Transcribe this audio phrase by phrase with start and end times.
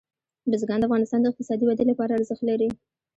[0.49, 2.69] بزګان د افغانستان د اقتصادي ودې لپاره ارزښت لري.